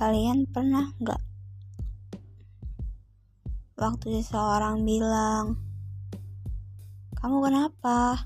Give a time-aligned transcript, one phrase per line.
[0.00, 1.20] Kalian pernah nggak
[3.76, 5.60] waktu seseorang bilang,
[7.20, 8.24] "Kamu kenapa?"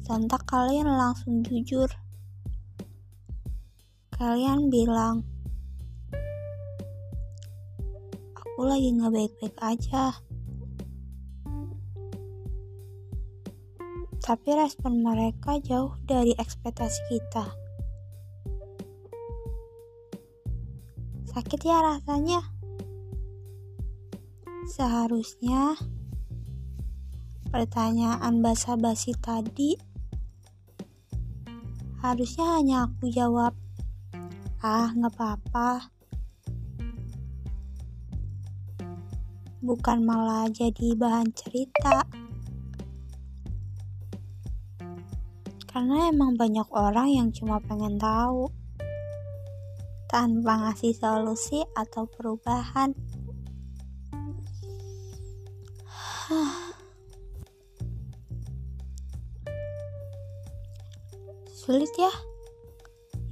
[0.00, 1.92] Sontak kalian langsung jujur.
[4.08, 5.20] Kalian bilang,
[8.40, 10.16] "Aku lagi nggak baik-baik aja."
[14.24, 17.69] Tapi respon mereka jauh dari ekspektasi kita.
[21.30, 22.42] Sakit ya rasanya.
[24.66, 25.78] Seharusnya
[27.54, 29.78] pertanyaan basa-basi tadi
[32.02, 33.54] harusnya hanya aku jawab,
[34.58, 35.94] ah nggak apa-apa.
[39.62, 42.10] Bukan malah jadi bahan cerita.
[45.70, 48.50] Karena emang banyak orang yang cuma pengen tahu
[50.10, 52.90] tanpa ngasih solusi atau perubahan.
[61.54, 62.10] Sulit ya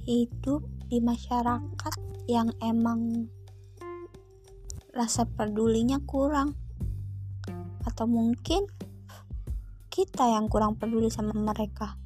[0.07, 1.99] hidup di masyarakat
[2.31, 3.27] yang emang
[4.95, 6.55] rasa pedulinya kurang.
[7.83, 8.71] Atau mungkin
[9.91, 11.99] kita yang kurang peduli sama mereka.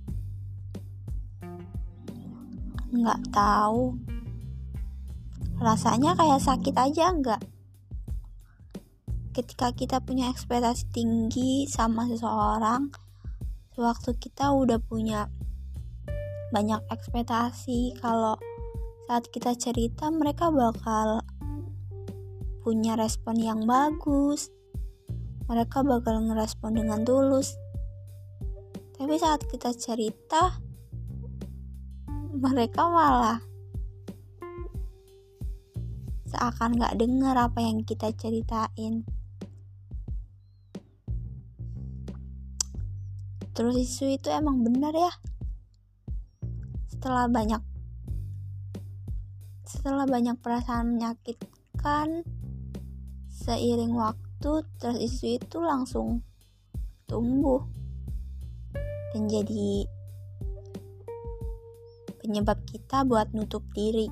[2.88, 4.11] Nggak tahu
[5.62, 7.42] rasanya kayak sakit aja enggak.
[9.32, 12.92] Ketika kita punya ekspektasi tinggi sama seseorang
[13.72, 15.32] sewaktu kita udah punya
[16.52, 18.36] banyak ekspektasi kalau
[19.08, 21.24] saat kita cerita mereka bakal
[22.62, 24.52] punya respon yang bagus.
[25.48, 27.58] Mereka bakal ngerespon dengan tulus.
[28.94, 30.60] Tapi saat kita cerita
[32.32, 33.51] mereka malah
[36.32, 39.04] seakan gak dengar apa yang kita ceritain.
[43.52, 45.12] Terus isu itu emang benar ya.
[46.88, 47.60] Setelah banyak
[49.68, 52.24] setelah banyak perasaan menyakitkan
[53.28, 56.24] seiring waktu terus isu itu langsung
[57.04, 57.60] tumbuh
[59.12, 59.84] dan jadi
[62.22, 64.08] penyebab kita buat nutup diri.